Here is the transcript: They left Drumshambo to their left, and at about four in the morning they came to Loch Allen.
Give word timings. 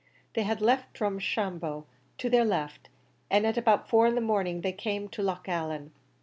They 0.33 0.43
left 0.55 0.93
Drumshambo 0.95 1.85
to 2.17 2.27
their 2.27 2.43
left, 2.43 2.89
and 3.29 3.45
at 3.45 3.55
about 3.55 3.87
four 3.87 4.07
in 4.07 4.15
the 4.15 4.19
morning 4.19 4.61
they 4.61 4.73
came 4.73 5.07
to 5.09 5.21
Loch 5.21 5.47
Allen. 5.47 5.91